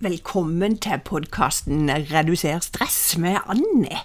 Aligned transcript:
Velkommen 0.00 0.78
til 0.80 0.96
podkasten 1.04 1.90
Reduser 2.08 2.62
stress 2.64 3.18
med 3.20 3.36
Anne. 3.52 3.98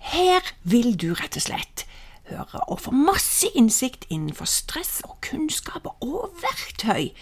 Her 0.00 0.40
vil 0.64 0.96
du 0.96 1.12
rett 1.18 1.36
og 1.36 1.42
slett 1.44 1.84
høre 2.30 2.62
og 2.72 2.80
få 2.80 2.88
masse 2.96 3.50
innsikt 3.52 4.08
innenfor 4.08 4.48
stress 4.48 5.04
og 5.04 5.20
kunnskaper 5.26 5.92
og 6.00 6.32
verktøy. 6.40 7.12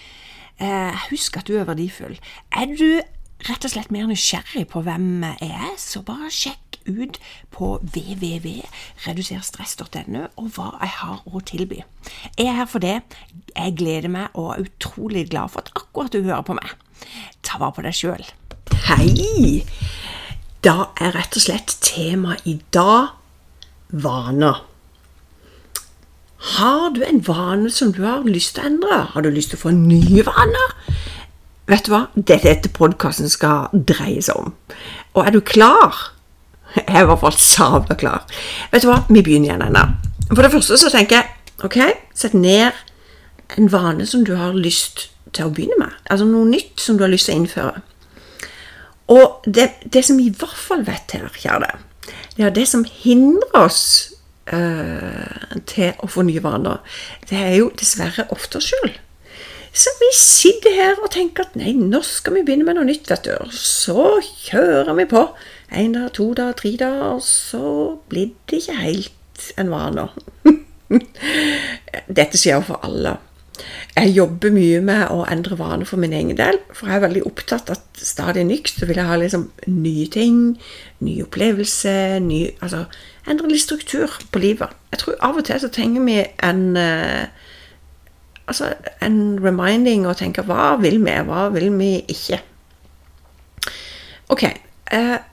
Eh, 0.62 0.94
husk 1.08 1.34
at 1.40 1.48
du 1.50 1.58
er 1.58 1.66
verdifull. 1.66 2.14
Er 2.54 2.70
du 2.70 3.02
rett 3.48 3.64
og 3.66 3.72
slett 3.74 3.90
mer 3.90 4.06
nysgjerrig 4.06 4.70
på 4.70 4.86
hvem 4.86 5.26
jeg 5.26 5.50
er, 5.50 5.74
så 5.82 6.06
bare 6.06 6.30
sjekk 6.30 6.78
ut 6.86 7.18
på 7.50 7.82
www.reduserstress.no 7.82 10.30
og 10.30 10.46
hva 10.54 10.78
jeg 10.78 10.94
har 11.00 11.18
å 11.26 11.42
tilby. 11.50 11.82
Jeg 12.38 12.46
er 12.46 12.62
her 12.62 12.70
for 12.70 12.78
det. 12.86 13.02
Jeg 13.50 13.74
gleder 13.82 14.14
meg 14.14 14.30
og 14.38 14.54
er 14.54 14.62
utrolig 14.68 15.26
glad 15.34 15.50
for 15.50 15.66
at 15.66 15.74
akkurat 15.74 16.14
du 16.14 16.22
hører 16.22 16.46
på 16.46 16.54
meg. 16.62 16.70
Ta 17.52 17.58
vare 17.60 17.74
på 17.76 17.82
deg 17.84 17.92
sjøl. 17.92 18.22
Hei! 18.86 19.60
Da 20.64 20.86
er 21.04 21.10
rett 21.12 21.34
og 21.36 21.42
slett 21.44 21.74
tema 21.84 22.38
i 22.48 22.54
dag 22.72 23.10
vaner. 23.92 24.62
Har 26.54 26.94
du 26.96 27.02
en 27.04 27.20
vane 27.26 27.68
som 27.68 27.92
du 27.92 28.00
har 28.06 28.24
lyst 28.24 28.54
til 28.56 28.64
å 28.64 28.70
endre? 28.70 29.02
Har 29.12 29.26
du 29.26 29.28
lyst 29.28 29.52
til 29.52 29.60
å 29.60 29.64
få 29.66 29.74
nye 29.76 30.24
vaner? 30.24 30.72
Vet 31.68 31.84
du 31.84 31.92
hva? 31.92 32.06
Det 32.16 32.40
dette 32.46 32.72
podkasten 32.72 33.28
skal 33.28 33.68
dreie 33.76 34.24
seg 34.24 34.40
om. 34.40 34.56
Og 35.12 35.20
er 35.26 35.36
du 35.36 35.42
klar? 35.44 36.00
Jeg 36.78 36.88
er 36.88 37.04
i 37.04 37.10
hvert 37.12 37.20
fall 37.20 37.36
sabla 37.36 38.00
klar. 38.00 38.24
Vet 38.72 38.86
du 38.86 38.94
hva? 38.94 39.02
Vi 39.12 39.20
begynner 39.20 39.52
igjen 39.52 39.68
ennå. 39.68 39.84
For 40.32 40.40
det 40.40 40.54
første 40.56 40.80
så 40.80 40.96
tenker 40.96 41.20
jeg 41.20 41.68
ok, 41.68 41.82
sett 42.16 42.32
ned 42.32 42.72
en 43.60 43.68
vane 43.68 44.08
som 44.08 44.24
du 44.24 44.38
har 44.40 44.56
lyst 44.56 45.10
til 45.32 45.48
å 45.48 45.54
begynne 45.54 45.78
med. 45.80 45.96
Altså 46.10 46.26
noe 46.28 46.48
nytt 46.48 46.80
som 46.80 46.98
du 46.98 47.06
har 47.06 47.12
lyst 47.12 47.28
til 47.28 47.36
å 47.36 47.42
innføre. 47.42 47.82
Og 49.12 49.46
det, 49.46 49.68
det 49.92 50.04
som 50.06 50.18
vi 50.20 50.28
i 50.30 50.34
hvert 50.34 50.58
fall 50.58 50.84
vet 50.86 51.14
her, 51.16 51.28
kjære, 51.28 51.72
det 52.36 52.46
er 52.46 52.54
det 52.56 52.66
som 52.68 52.84
hindrer 52.88 53.64
oss 53.66 53.82
øh, 54.52 55.56
til 55.68 55.92
å 56.00 56.08
få 56.08 56.24
nye 56.28 56.42
vaner, 56.44 56.80
det 57.28 57.40
er 57.40 57.56
jo 57.58 57.72
dessverre 57.78 58.28
ofte 58.32 58.60
oss 58.60 58.70
sjøl. 58.72 58.94
Så 59.72 59.88
vi 60.00 60.10
sitter 60.16 60.74
her 60.76 60.98
og 61.00 61.12
tenker 61.14 61.46
at 61.46 61.54
nei, 61.56 61.72
nå 61.72 62.02
skal 62.04 62.36
vi 62.36 62.44
begynne 62.44 62.66
med 62.68 62.76
noe 62.76 62.88
nytt, 62.88 63.08
vet 63.08 63.24
du. 63.24 63.52
Så 63.56 64.20
kjører 64.44 64.92
vi 64.98 65.06
på. 65.08 65.26
Én 65.72 65.94
dag, 65.96 66.10
to 66.12 66.28
dager, 66.36 66.56
tre 66.58 66.74
dager, 66.76 67.14
og 67.16 67.22
så 67.24 67.96
blir 68.12 68.34
det 68.50 68.60
ikke 68.60 68.76
helt 68.82 69.46
en 69.56 69.72
vane. 69.72 70.04
Dette 72.20 72.36
skjer 72.36 72.58
jo 72.58 72.66
for 72.68 72.84
alle. 72.84 73.16
Jeg 73.96 74.14
jobber 74.16 74.52
mye 74.54 74.80
med 74.84 75.10
å 75.12 75.22
endre 75.30 75.58
vaner 75.58 75.88
for 75.88 76.00
min 76.00 76.14
egen 76.16 76.36
del, 76.38 76.58
for 76.72 76.88
jeg 76.88 76.98
er 76.98 77.04
veldig 77.04 77.24
opptatt 77.28 77.70
av 77.70 77.78
at 77.78 78.02
stadig 78.02 78.46
nytt 78.48 78.72
så 78.72 78.88
vil 78.88 78.98
jeg 78.98 79.10
ha 79.10 79.18
liksom 79.20 79.44
nye 79.68 80.06
ting, 80.12 80.38
nye 81.04 81.26
opplevelser, 81.26 82.16
ny, 82.24 82.46
altså 82.64 82.86
endre 83.28 83.52
litt 83.52 83.62
struktur 83.62 84.16
på 84.32 84.42
livet. 84.42 84.72
Jeg 84.94 85.02
tror 85.02 85.20
av 85.28 85.38
og 85.38 85.46
til 85.46 85.60
så 85.62 85.70
trenger 85.72 86.06
vi 86.08 86.18
en 86.48 86.64
uh, 86.80 87.28
altså 88.48 88.72
en 89.04 89.20
reminding 89.42 90.08
og 90.08 90.18
tenke 90.20 90.44
hva 90.48 90.74
vil 90.82 90.98
vi, 91.04 91.14
hva 91.28 91.46
vil 91.54 91.70
vi 91.76 91.92
ikke? 92.12 92.40
Ok, 94.32 94.46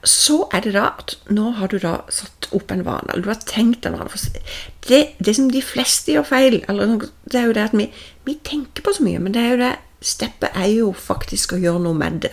så 0.08 0.36
er 0.56 0.62
det 0.64 0.72
da 0.72 0.86
at 1.02 1.18
nå 1.28 1.50
har 1.58 1.68
du 1.68 1.76
da 1.82 1.98
satt 2.08 2.48
opp 2.56 2.72
en 2.72 2.84
vane, 2.86 3.10
eller 3.12 3.26
du 3.26 3.28
har 3.28 3.42
tenkt 3.44 3.84
en 3.84 3.98
vane. 3.98 4.40
Det, 4.86 5.00
det 5.20 5.34
som 5.36 5.50
de 5.52 5.60
fleste 5.64 6.14
gjør 6.14 6.24
feil, 6.30 6.60
det 6.64 7.36
er 7.36 7.48
jo 7.50 7.56
det 7.56 7.66
at 7.68 7.76
vi 7.76 7.90
vi 8.24 8.38
tenker 8.44 8.84
på 8.84 8.94
så 8.94 9.04
mye, 9.04 9.20
men 9.20 9.34
det 9.34 9.42
er 9.42 9.54
jo 9.54 9.62
det 9.62 9.74
steppet 10.00 10.56
er 10.56 10.70
jo 10.72 10.92
faktisk 10.96 11.54
å 11.54 11.60
gjøre 11.60 11.82
noe 11.84 11.96
med 11.96 12.22
det. 12.24 12.32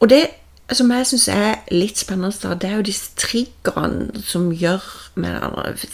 Og 0.00 0.08
det 0.12 0.22
som 0.72 0.90
jeg 0.94 1.08
syns 1.10 1.28
er 1.32 1.62
litt 1.74 2.00
spennende, 2.00 2.54
det 2.56 2.68
er 2.68 2.78
jo 2.78 2.86
disse 2.86 3.10
triggerne 3.18 4.22
som 4.24 4.50
gjør 4.54 4.84
med 5.20 5.40
det. 5.82 5.90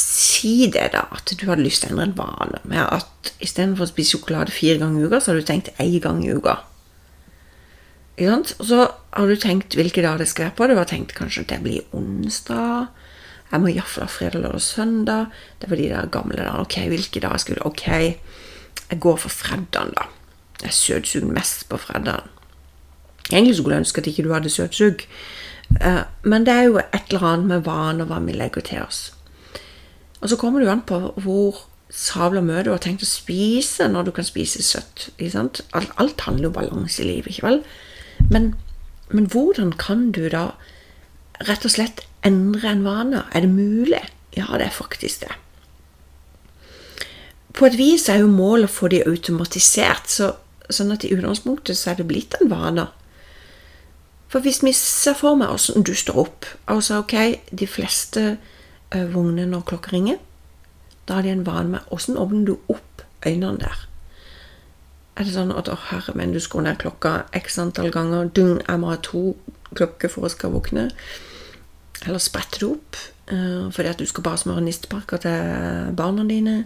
Si 0.00 0.66
det, 0.72 0.90
da, 0.94 1.04
at 1.12 1.32
du 1.36 1.46
hadde 1.48 1.64
lyst 1.64 1.84
til 1.84 1.92
å 1.92 2.00
endre 2.00 2.08
en 2.08 2.18
vane. 2.18 2.60
Med 2.68 2.82
at 2.82 3.32
istedenfor 3.42 3.86
å 3.86 3.90
spise 3.90 4.16
sjokolade 4.16 4.54
fire 4.54 4.80
ganger 4.80 5.02
i 5.02 5.08
uka, 5.08 5.20
så 5.20 5.32
har 5.32 5.40
du 5.40 5.48
tenkt 5.48 5.72
én 5.78 5.98
gang 6.02 6.22
i 6.24 6.32
uka. 6.32 6.58
Og 8.20 8.66
så 8.68 8.84
har 8.86 9.28
du 9.28 9.36
tenkt 9.40 9.76
hvilke 9.78 10.02
dager 10.04 10.20
det 10.20 10.28
skal 10.28 10.48
være 10.48 10.56
på. 10.58 10.68
Du 10.68 10.76
har 10.76 10.88
tenkt 10.88 11.14
kanskje 11.16 11.46
at 11.46 11.52
det 11.54 11.62
blir 11.64 11.96
onsdag. 11.96 12.90
Jeg 13.50 13.62
må 13.62 13.70
iallfall 13.72 14.06
ha 14.06 14.10
fredag, 14.12 14.42
lørdag 14.44 14.60
og 14.60 14.62
søndag. 14.62 15.38
Det 15.60 15.70
var 15.70 15.80
de 15.80 15.88
der 15.90 16.10
gamle 16.12 16.36
dagene. 16.36 16.60
Ok, 16.60 16.76
hvilke 16.92 17.22
dager 17.22 17.42
skulle 17.42 17.66
Ok, 17.66 17.86
jeg 17.88 19.00
går 19.00 19.16
for 19.16 19.28
fredagen, 19.32 19.94
da. 19.96 20.06
Jeg 20.62 20.76
søtsuger 20.76 21.32
mest 21.32 21.68
på 21.68 21.80
fredagen. 21.80 22.28
Egentlig 23.30 23.56
skulle 23.56 23.74
jeg 23.74 23.86
ønske 23.86 24.02
at 24.02 24.06
ikke 24.10 24.22
du 24.26 24.32
hadde 24.34 24.50
søtsug, 24.50 25.02
eh, 25.80 26.02
men 26.22 26.46
det 26.46 26.54
er 26.54 26.62
jo 26.62 26.78
et 26.78 27.12
eller 27.12 27.26
annet 27.26 27.46
med 27.46 27.66
vaner 27.66 28.08
hva 28.10 28.18
vi 28.24 28.34
legger 28.34 28.64
til 28.66 28.82
oss. 28.82 29.12
Og 30.20 30.28
så 30.28 30.36
kommer 30.36 30.60
jo 30.60 30.70
an 30.70 30.82
på 30.86 30.98
hvor 31.16 31.66
sabla 31.90 32.42
mye 32.44 32.64
du 32.66 32.72
har 32.72 32.82
tenkt 32.82 33.02
å 33.02 33.08
spise 33.08 33.86
når 33.90 34.08
du 34.08 34.12
kan 34.14 34.26
spise 34.26 34.62
søtt. 34.62 35.08
Alt, 35.20 35.62
alt, 35.96 36.20
handler 36.26 36.48
jo 36.48 36.50
om 36.52 36.58
balanse 36.58 37.02
i 37.02 37.06
livet, 37.06 37.30
ikke 37.32 37.46
vel? 37.46 37.62
Men, 38.30 38.54
men 39.10 39.26
hvordan 39.30 39.74
kan 39.78 40.10
du 40.14 40.28
da 40.30 40.52
rett 41.48 41.66
og 41.66 41.74
slett 41.74 42.04
endre 42.26 42.70
en 42.70 42.84
vane? 42.86 43.24
Er 43.34 43.44
det 43.44 43.52
mulig? 43.52 44.02
Ja, 44.36 44.46
det 44.54 44.68
er 44.68 44.76
faktisk 44.76 45.24
det. 45.26 45.34
På 47.56 47.66
et 47.66 47.76
vis 47.78 48.06
er 48.08 48.22
jo 48.22 48.30
målet 48.30 48.70
å 48.70 48.72
få 48.72 48.88
de 48.92 49.02
automatisert, 49.02 50.06
så, 50.08 50.30
sånn 50.70 50.94
at 50.94 51.04
i 51.04 51.10
utgangspunktet 51.16 51.76
så 51.76 51.92
er 51.92 51.98
det 51.98 52.08
blitt 52.08 52.38
en 52.38 52.52
vane. 52.52 52.86
For 54.30 54.44
hvis 54.44 54.62
vi 54.62 54.70
ser 54.76 55.18
for 55.18 55.34
meg 55.34 55.50
åssen 55.50 55.82
du 55.82 55.90
står 55.98 56.20
opp 56.22 56.46
Altså, 56.70 57.00
ok, 57.02 57.16
de 57.50 57.66
fleste 57.66 58.22
uh, 58.38 59.06
vogner 59.10 59.48
når 59.50 59.66
klokka 59.66 59.90
ringer. 59.90 60.20
Da 61.08 61.18
har 61.18 61.26
de 61.26 61.34
en 61.34 61.46
vane 61.46 61.74
med 61.74 61.90
åssen 61.90 62.18
åpner 62.20 62.46
du 62.46 62.54
opp 62.70 63.02
øynene 63.26 63.58
der? 63.58 63.89
Er 65.18 65.26
det 65.26 65.34
sånn 65.34 65.52
at 65.52 65.68
å 65.68 65.76
herre 65.90 66.14
min, 66.16 66.32
du 66.32 66.40
skal 66.42 66.64
ned 66.64 66.78
klokka 66.80 67.24
x 67.36 67.58
antall 67.60 67.90
ganger, 67.94 68.30
dung, 68.34 68.60
jeg 68.62 68.80
må 68.80 68.92
ha 68.92 69.00
to 69.04 69.34
klokker 69.76 70.12
for 70.12 70.26
å 70.26 70.32
skal 70.32 70.54
våkne? 70.54 70.88
Eller 72.06 72.22
spretter 72.22 72.62
du 72.62 72.70
opp 72.70 72.96
uh, 73.32 73.68
fordi 73.74 73.90
at 73.90 74.00
du 74.00 74.06
skal 74.08 74.24
bare 74.24 74.40
smøre 74.40 74.64
nistepakker 74.64 75.22
til 75.26 75.92
barna 75.98 76.24
dine? 76.28 76.56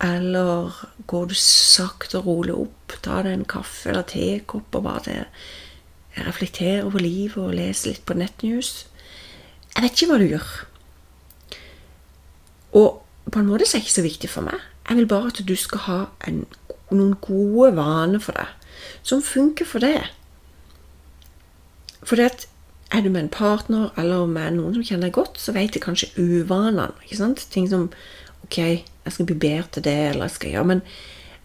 Eller 0.00 0.76
går 1.08 1.30
du 1.30 1.36
sakte 1.36 2.20
og 2.20 2.28
rolig 2.28 2.56
opp, 2.56 2.94
tar 3.04 3.26
deg 3.26 3.36
en 3.36 3.48
kaffe 3.48 3.90
eller 3.92 4.06
tekopp 4.08 4.76
og 4.78 4.86
bare 4.86 5.04
til, 5.06 5.26
reflekterer 6.26 6.86
over 6.88 7.04
livet 7.04 7.38
og 7.40 7.54
leser 7.54 7.92
litt 7.92 8.06
på 8.08 8.16
nettnews? 8.18 8.72
Jeg 9.74 9.84
vet 9.84 9.94
ikke 9.94 10.10
hva 10.10 10.18
du 10.20 10.26
gjør. 10.26 10.48
Og 12.80 12.88
på 13.30 13.40
en 13.40 13.50
måte 13.50 13.68
så 13.68 13.76
er 13.76 13.82
det 13.82 13.86
ikke 13.86 13.98
så 13.98 14.06
viktig 14.06 14.30
for 14.32 14.48
meg. 14.48 14.64
Jeg 14.88 14.98
vil 14.98 15.10
bare 15.10 15.30
at 15.30 15.42
du 15.46 15.54
skal 15.58 15.84
ha 15.86 15.98
en, 16.26 16.42
noen 16.96 17.16
gode 17.22 17.74
vaner 17.76 18.22
for 18.22 18.36
deg, 18.38 18.54
som 19.06 19.22
funker 19.24 19.68
for 19.68 19.84
deg. 19.84 20.08
For 22.02 22.20
at 22.22 22.46
er 22.90 23.04
du 23.04 23.10
med 23.10 23.22
en 23.22 23.32
partner 23.32 23.90
eller 24.00 24.26
med 24.26 24.56
noen 24.56 24.74
som 24.74 24.86
kjenner 24.86 25.08
deg 25.08 25.18
godt, 25.18 25.38
så 25.38 25.54
vet 25.54 25.74
de 25.74 25.82
kanskje 25.82 26.10
uvanene. 26.18 26.90
ikke 27.04 27.20
sant? 27.20 27.46
Ting 27.52 27.68
som 27.70 27.90
Ok, 28.40 28.56
jeg 28.56 29.12
skal 29.12 29.26
bli 29.28 29.36
bedre 29.38 29.68
til 29.70 29.84
det, 29.84 29.98
eller 30.10 30.26
jeg 30.26 30.30
skal 30.34 30.50
gjøre 30.50 30.66
Men, 30.66 30.80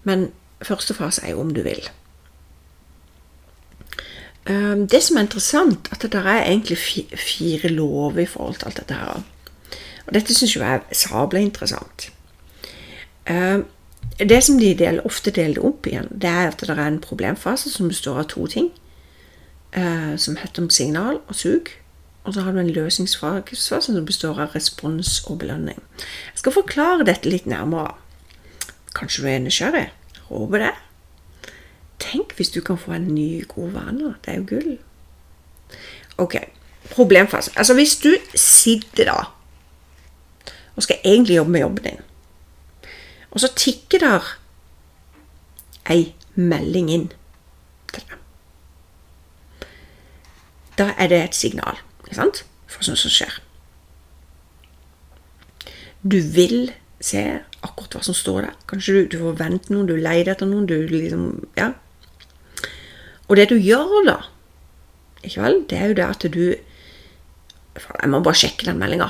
men 0.03 0.31
første 0.63 0.93
fase 0.93 1.21
er 1.21 1.35
jo 1.35 1.41
om 1.43 1.51
du 1.53 1.61
vil. 1.61 1.83
Um, 4.49 4.87
det 4.87 5.03
som 5.03 5.17
er 5.17 5.25
interessant, 5.27 5.89
at 5.91 6.01
det 6.01 6.15
er 6.15 6.45
egentlig 6.45 6.77
fire 7.17 7.69
lover 7.69 8.19
i 8.19 8.25
forhold 8.25 8.55
til 8.55 8.65
alt 8.65 8.77
dette 8.77 8.93
her. 8.93 9.23
Og 10.07 10.13
dette 10.13 10.33
syns 10.33 10.55
jeg 10.55 10.65
er 10.65 10.81
sabla 10.93 11.39
interessant. 11.39 12.09
Det 14.19 14.43
som 14.43 14.59
de 14.59 14.71
del, 14.79 15.01
ofte 15.03 15.31
deler 15.35 15.63
opp 15.67 15.87
igjen, 15.89 16.07
det 16.11 16.29
er 16.29 16.47
at 16.47 16.61
det 16.63 16.71
er 16.71 16.85
en 16.85 17.01
problemfase 17.03 17.71
som 17.71 17.89
består 17.91 18.21
av 18.21 18.29
to 18.31 18.45
ting 18.47 18.69
eh, 19.75 20.15
som 20.15 20.37
heter 20.39 20.63
om 20.63 20.69
signal 20.71 21.19
og 21.27 21.35
sug. 21.35 21.73
Og 22.23 22.33
så 22.33 22.45
har 22.45 22.55
du 22.55 22.61
en 22.61 22.71
løsningsfase 22.71 23.81
som 23.81 24.05
består 24.07 24.39
av 24.41 24.55
respons 24.55 25.19
og 25.27 25.41
belønning. 25.43 25.77
Jeg 26.31 26.41
skal 26.41 26.55
forklare 26.55 27.05
dette 27.05 27.29
litt 27.29 27.45
nærmere. 27.45 27.93
Kanskje 28.95 29.25
du 29.25 29.29
er 29.29 29.43
nysgjerrig? 29.43 29.85
Håper 30.31 30.63
det. 30.63 30.73
Tenk 32.01 32.33
hvis 32.39 32.55
du 32.55 32.61
kan 32.65 32.79
få 32.79 32.95
en 32.95 33.11
ny, 33.11 33.43
god 33.51 33.75
vane. 33.75 34.15
Det 34.23 34.31
er 34.31 34.39
jo 34.39 34.47
gull. 34.49 34.73
Ok, 36.17 36.39
problemfase. 36.95 37.51
Altså 37.59 37.75
hvis 37.75 37.99
du 37.99 38.13
sitter 38.33 39.11
da 39.11 39.19
og 40.75 40.83
skal 40.83 40.97
egentlig 41.03 41.35
jobbe 41.35 41.51
med 41.51 41.61
jobben 41.61 41.83
din, 41.83 42.01
og 43.35 43.43
så 43.43 43.51
tikker 43.53 44.01
der 44.01 44.35
ei 45.91 46.15
melding 46.39 46.89
inn 46.89 47.09
til 47.91 48.07
deg 48.07 48.21
da 50.79 50.91
er 50.99 51.11
det 51.11 51.21
et 51.23 51.37
signal 51.37 51.79
ikke 52.03 52.17
sant? 52.17 52.43
for 52.67 52.83
sånt 52.83 52.99
som 52.99 53.11
skjer. 53.13 53.37
Du 56.03 56.17
vil 56.19 56.73
se 56.99 57.21
akkurat 57.63 57.95
hva 57.95 58.01
som 58.05 58.17
står 58.17 58.45
der. 58.45 58.55
Kanskje 58.69 58.95
du, 58.95 59.01
du 59.13 59.17
får 59.21 59.37
vente 59.39 59.73
noen, 59.73 59.87
du 59.87 59.95
leter 59.95 60.33
etter 60.33 60.49
noen, 60.49 60.67
du 60.69 60.75
liksom 60.91 61.45
Ja. 61.57 61.71
Og 63.25 63.39
det 63.39 63.47
du 63.49 63.55
gjør 63.57 64.03
da, 64.05 64.17
ikke 65.23 65.41
vel, 65.41 65.61
det 65.69 65.77
er 65.79 65.87
jo 65.89 65.97
det 65.97 66.05
at 66.05 66.25
du 66.33 66.43
jeg 67.75 68.09
må 68.11 68.19
bare 68.23 68.37
sjekke 68.37 68.67
den 68.67 68.77
meldinga. 68.79 69.09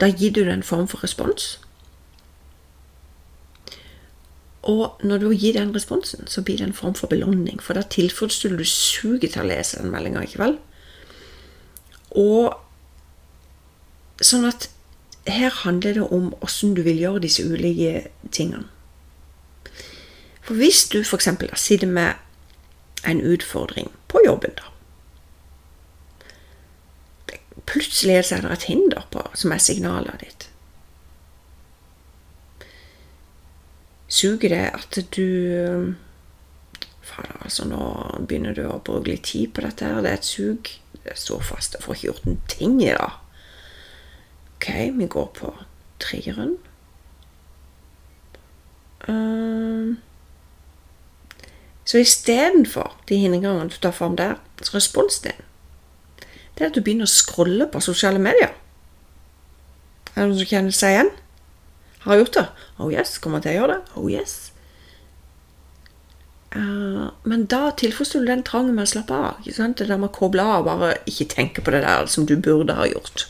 Da 0.00 0.06
gir 0.06 0.32
du 0.32 0.44
det 0.44 0.52
en 0.52 0.62
form 0.62 0.88
for 0.88 1.02
respons. 1.02 1.58
Og 4.62 5.00
når 5.02 5.18
du 5.18 5.30
gir 5.32 5.52
den 5.52 5.74
responsen, 5.74 6.26
så 6.26 6.42
blir 6.42 6.56
det 6.58 6.66
en 6.66 6.76
form 6.76 6.94
for 6.94 7.06
belåning. 7.06 7.62
For 7.62 7.74
da 7.74 7.82
tilfredsstiller 7.82 8.58
du 8.58 8.64
suget 8.64 9.32
til 9.32 9.42
å 9.42 9.48
lese 9.48 9.82
den 9.82 9.90
meldinga, 9.90 10.22
ikke 10.22 10.42
vel? 10.42 10.58
Og 12.10 12.54
sånn 14.22 14.46
at 14.48 14.68
her 15.28 15.52
handler 15.62 15.98
det 15.98 16.06
om 16.14 16.32
åssen 16.44 16.74
du 16.76 16.82
vil 16.82 17.00
gjøre 17.00 17.24
disse 17.24 17.44
ulike 17.44 18.08
tingene. 18.32 18.68
For 20.42 20.56
hvis 20.56 20.86
du 20.88 21.00
f.eks. 21.02 21.28
sitter 21.60 21.86
med 21.86 22.14
en 23.04 23.20
utfordring 23.20 23.90
på 24.08 24.22
jobben, 24.24 24.56
da 24.56 24.77
Plutselig 27.68 28.14
er 28.16 28.44
det 28.44 28.52
et 28.52 28.68
hinder 28.70 29.04
på, 29.12 29.22
som 29.36 29.52
er 29.52 29.60
signalet 29.60 30.22
ditt. 30.24 30.48
Suger 34.08 34.48
det 34.48 34.64
at 34.72 34.98
du 35.16 35.94
Fader, 37.08 37.36
altså, 37.44 37.64
nå 37.68 37.80
begynner 38.28 38.56
du 38.56 38.64
å 38.68 38.80
bruke 38.84 39.10
litt 39.10 39.26
tid 39.28 39.52
på 39.54 39.64
dette 39.64 39.84
her. 39.84 40.00
Det 40.04 40.10
er 40.10 40.20
et 40.20 40.28
sug. 40.28 40.70
Det 41.04 41.16
står 41.16 41.44
fast. 41.44 41.76
Jeg 41.76 41.84
får 41.84 41.96
ikke 41.96 42.08
gjort 42.08 42.28
en 42.28 42.40
ting 42.52 42.78
i 42.82 42.92
dag. 42.92 43.20
Ok, 44.56 44.68
vi 44.98 45.08
går 45.08 45.28
på 45.36 45.52
treeren. 46.02 46.56
Uh, 49.08 49.96
så 51.88 52.02
istedenfor 52.02 52.98
de 53.08 53.16
hindringene 53.22 53.70
du 53.70 53.78
tar 53.80 53.94
fram 53.96 54.18
der, 54.18 54.36
så 54.60 54.76
responsen 54.76 55.30
din, 55.30 55.47
det 56.58 56.64
er 56.64 56.72
at 56.72 56.74
du 56.74 56.82
begynner 56.82 57.06
å 57.06 57.12
scrolle 57.12 57.68
på 57.70 57.80
sosiale 57.84 58.18
medier. 58.18 58.50
Er 60.10 60.24
det 60.24 60.26
noen 60.26 60.40
som 60.40 60.50
kjenner 60.50 60.74
seg 60.74 60.96
igjen? 60.96 61.10
Har 62.02 62.18
gjort 62.18 62.34
det? 62.34 62.46
Oh 62.82 62.90
yes. 62.90 63.18
Kommer 63.22 63.42
til 63.44 63.52
å 63.52 63.60
gjøre 63.60 63.76
det? 63.76 63.98
Oh 64.00 64.08
yes. 64.10 64.36
Uh, 66.56 67.14
men 67.28 67.44
da 67.46 67.68
tilfredsstiller 67.78 68.26
du 68.26 68.32
den 68.32 68.46
trangen 68.46 68.74
med 68.74 68.88
å 68.88 68.90
slappe 68.90 69.14
av. 69.14 69.38
Ikke 69.44 69.54
sant? 69.54 69.78
Det 69.78 69.86
der 69.86 70.00
med 70.02 70.10
å 70.10 70.18
koble 70.18 70.42
av 70.42 70.64
og 70.64 70.82
bare 70.82 70.96
ikke 71.06 71.28
tenke 71.36 71.62
på 71.62 71.74
det 71.74 71.84
der 71.86 72.10
som 72.10 72.26
du 72.26 72.34
burde 72.34 72.74
ha 72.74 72.88
gjort. 72.90 73.28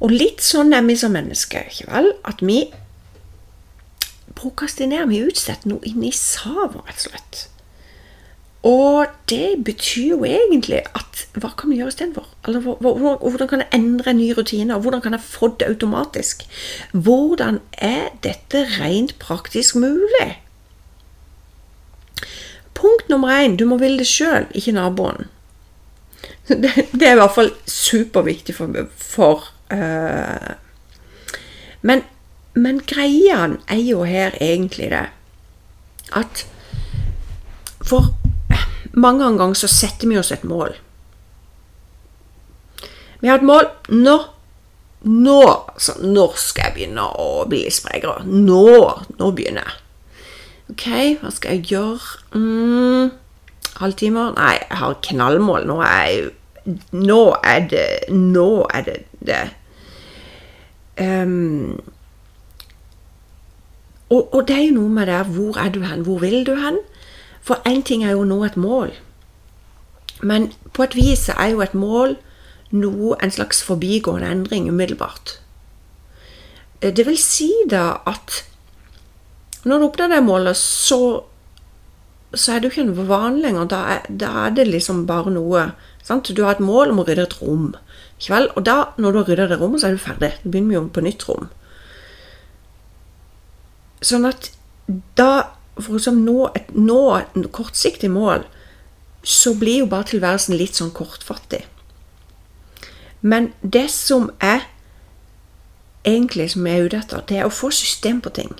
Og 0.00 0.14
litt 0.14 0.44
sånn 0.44 0.70
er 0.72 0.86
vi 0.86 0.96
som 0.96 1.12
mennesker, 1.12 1.66
ikke 1.68 1.90
vel? 1.90 2.14
At 2.28 2.40
vi 2.44 2.62
prokrastinerer. 4.38 5.10
Vi 5.10 5.24
utsetter 5.26 5.74
noe 5.74 5.82
inni 5.88 6.08
i 6.08 6.14
rett 6.14 6.76
og 6.78 7.02
slett. 7.02 7.48
Og 8.62 9.06
det 9.28 9.64
betyr 9.64 10.08
jo 10.08 10.24
egentlig 10.28 10.82
at 10.92 11.22
hva 11.40 11.52
kan 11.56 11.70
vi 11.70 11.78
gjøre 11.78 11.94
istedenfor? 11.94 12.26
Eller 12.44 12.60
hvordan 12.60 13.48
kan 13.48 13.62
jeg 13.62 13.72
endre 13.72 14.10
en 14.10 14.20
ny 14.20 14.28
rutine? 14.36 14.76
Hvordan 14.76 15.00
kan 15.00 15.16
jeg 15.16 15.24
få 15.24 15.48
det 15.60 15.68
automatisk? 15.68 16.44
Hvordan 16.92 17.60
er 17.72 18.10
dette 18.22 18.66
rent 18.76 19.16
praktisk 19.18 19.76
mulig? 19.80 20.42
Punkt 22.74 23.08
nummer 23.08 23.32
én 23.32 23.56
du 23.56 23.64
må 23.64 23.78
ville 23.80 23.98
det 23.98 24.08
sjøl, 24.08 24.46
ikke 24.54 24.76
naboen. 24.76 25.28
Det, 26.50 26.70
det, 26.92 27.06
er 27.06 27.12
i 27.12 27.20
hvert 27.20 27.34
fall 27.34 27.52
superviktig 27.66 28.54
for, 28.56 28.74
for 28.96 29.44
uh, 29.70 30.56
men, 31.80 32.02
men 32.58 32.80
greia 32.82 33.44
er 33.70 33.82
jo 33.86 34.02
her 34.04 34.34
egentlig 34.40 34.90
det 34.90 35.06
at 36.12 36.42
For 37.86 38.10
mange 38.92 39.30
ganger 39.38 39.54
så 39.58 39.70
setter 39.70 40.10
vi 40.10 40.18
oss 40.18 40.32
et 40.34 40.44
mål. 40.44 40.74
Vi 43.20 43.28
har 43.28 43.38
et 43.38 43.46
mål. 43.46 43.68
Nå 43.92 44.18
nå, 45.00 45.40
altså, 45.48 45.94
når 46.04 46.34
skal 46.36 46.66
jeg 46.68 46.74
begynne 46.74 47.06
å 47.16 47.44
bli 47.48 47.62
sprekere? 47.72 48.20
Nå, 48.28 48.64
nå 49.16 49.30
begynner 49.36 49.64
jeg. 49.64 49.78
Ok, 50.70 50.88
hva 51.22 51.30
skal 51.32 51.56
jeg 51.56 51.70
gjøre? 51.72 52.18
Mm, 52.36 53.08
halvtimer? 53.80 54.34
Nei, 54.36 54.58
jeg 54.60 54.80
har 54.82 54.98
knallmål. 55.08 55.66
Nå 55.70 55.80
er 55.86 56.04
jeg 56.10 56.28
Nå 56.92 57.22
er 57.40 57.62
det 57.70 57.86
Nå 58.12 58.66
er 58.68 58.82
det 58.84 58.96
det. 59.24 59.40
Um, 61.00 61.80
og, 64.10 64.34
og, 64.34 64.42
det 64.48 64.58
er 64.58 64.66
jo 64.66 64.74
noe 64.76 64.92
med 64.92 65.08
det 65.08 65.22
Hvor 65.32 65.56
er 65.56 65.72
du 65.72 65.80
hen? 65.80 66.04
Hvor 66.04 66.20
vil 66.20 66.44
du 66.44 66.52
hen? 66.60 66.76
For 67.42 67.62
én 67.68 67.82
ting 67.86 68.04
er 68.04 68.14
jo 68.14 68.24
å 68.24 68.28
nå 68.28 68.42
et 68.44 68.58
mål. 68.60 68.92
Men 70.20 70.50
på 70.76 70.84
et 70.84 70.96
vis 70.96 71.28
er 71.32 71.54
jo 71.54 71.62
et 71.64 71.74
mål 71.74 72.18
noe, 72.70 73.16
en 73.18 73.32
slags 73.32 73.62
forbigående 73.66 74.28
endring 74.30 74.68
umiddelbart. 74.70 75.38
Eh, 76.80 76.92
det 76.94 77.06
vil 77.08 77.18
si 77.18 77.50
da 77.70 78.00
at 78.06 78.44
når 79.64 79.78
du 79.78 79.86
oppnår 79.88 80.12
det 80.14 80.22
målet, 80.24 80.56
så, 80.56 81.24
så 82.32 82.52
er 82.52 82.60
det 82.60 82.70
jo 82.70 82.72
ikke 82.74 82.86
en 82.86 83.08
vane 83.08 83.42
lenger. 83.42 83.68
Da 83.68 83.80
er, 83.94 84.06
da 84.08 84.30
er, 84.46 84.54
det 84.56 84.68
liksom 84.70 85.04
bare 85.08 85.32
noe 85.34 85.70
sant? 86.02 86.32
Du 86.32 86.44
har 86.44 86.56
et 86.56 86.64
mål 86.64 86.94
om 86.94 87.02
å 87.02 87.06
rydde 87.08 87.26
et 87.28 87.38
rom. 87.42 87.72
Og 88.30 88.62
da, 88.64 88.76
når 88.96 89.12
du 89.12 89.18
har 89.20 89.28
rydda 89.28 89.48
det 89.50 89.60
rommet, 89.60 89.82
så 89.82 89.90
er 89.90 89.96
du 89.96 90.00
ferdig. 90.00 90.32
Du 90.42 90.48
begynner 90.48 90.78
jo 90.78 90.86
på 90.92 91.04
nytt 91.04 91.26
rom. 91.28 91.50
Sånn 94.00 94.24
at 94.28 94.48
da 95.20 95.50
For 95.80 95.98
å 95.98 96.14
nå 96.16 96.50
et, 96.54 96.72
nå 96.74 97.00
kortsiktig 97.52 98.10
mål, 98.10 98.44
så 99.22 99.54
blir 99.54 99.82
jo 99.82 99.90
bare 99.90 100.08
tilværelsen 100.10 100.56
litt 100.56 100.78
sånn 100.78 100.92
kortfattig. 100.96 101.64
Men 103.20 103.50
det 103.60 103.90
som 103.92 104.30
er 104.40 104.64
egentlig 106.08 106.50
som 106.54 106.66
jeg 106.66 106.78
er 106.78 106.88
ute 106.88 107.00
etter, 107.02 107.24
det 107.28 107.38
er 107.38 107.48
å 107.48 107.52
få 107.52 107.70
system 107.74 108.22
på 108.24 108.32
ting. 108.32 108.54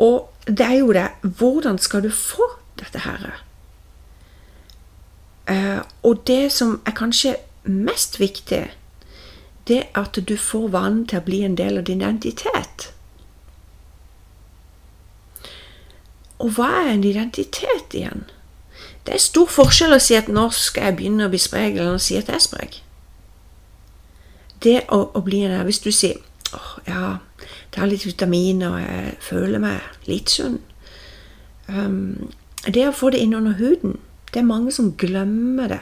Og 0.00 0.30
det 0.48 0.64
er 0.66 0.78
jo 0.80 0.92
det 0.96 1.10
Hvordan 1.22 1.78
skal 1.78 2.02
du 2.02 2.10
få 2.10 2.48
dette 2.80 3.04
her? 3.04 3.44
Uh, 5.50 5.82
og 6.02 6.26
det 6.26 6.52
som 6.52 6.80
er 6.86 6.94
kanskje 6.96 7.36
mest 7.64 8.20
viktig, 8.20 8.70
det 9.68 9.78
er 9.78 10.00
at 10.00 10.18
du 10.28 10.36
får 10.36 10.68
vanen 10.72 11.06
til 11.06 11.20
å 11.20 11.26
bli 11.26 11.42
en 11.44 11.56
del 11.58 11.78
av 11.78 11.84
din 11.84 12.00
identitet. 12.00 12.90
Og 16.40 16.54
hva 16.56 16.68
er 16.80 16.94
en 16.94 17.04
identitet 17.04 17.96
igjen? 17.96 18.24
Det 19.04 19.16
er 19.16 19.22
stor 19.22 19.48
forskjell 19.50 19.96
å 19.96 20.02
si 20.02 20.16
at 20.16 20.28
nå 20.32 20.46
skal 20.56 20.90
jeg 20.90 20.98
begynne 20.98 21.26
å 21.26 21.32
bli 21.32 21.40
sprek, 21.40 21.76
eller 21.76 21.96
å 21.96 22.02
si 22.02 22.18
at 22.18 22.28
jeg 22.30 22.36
er 22.36 22.44
sprek. 22.44 22.80
Det 24.60 24.78
å, 24.92 24.98
å 25.16 25.20
bli 25.24 25.42
en 25.46 25.64
Hvis 25.64 25.82
du 25.84 25.90
sier 25.92 26.16
åh, 26.52 26.72
ja, 26.88 27.18
tar 27.72 27.86
litt 27.88 28.06
vitaminer, 28.06 28.70
og 28.70 28.80
jeg 28.82 29.14
føler 29.24 29.58
meg 29.62 29.80
litt 30.08 30.30
sunn. 30.32 30.58
Um, 31.68 32.30
det 32.66 32.88
å 32.88 32.96
få 32.96 33.10
det 33.14 33.20
inn 33.22 33.34
under 33.36 33.52
huden 33.56 33.98
Det 34.32 34.38
er 34.40 34.46
mange 34.46 34.72
som 34.74 34.96
glemmer 34.98 35.68
det. 35.70 35.80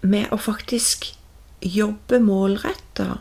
Med 0.00 0.32
å 0.32 0.36
faktisk 0.40 1.14
jobbe 1.60 2.18
målretta, 2.24 3.18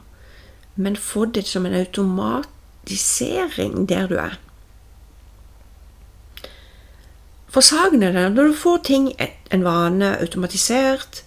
men 0.75 0.95
få 0.95 1.25
det 1.25 1.45
som 1.45 1.65
en 1.67 1.75
automatisering 1.75 3.87
der 3.89 4.07
du 4.07 4.17
er. 4.17 4.39
For 7.49 7.65
saken 7.65 8.03
er 8.05 8.13
det 8.13 8.27
når 8.35 8.51
du 8.51 8.57
får 8.57 8.83
ting, 8.85 9.09
en 9.51 9.65
vane, 9.65 10.17
automatisert, 10.21 11.23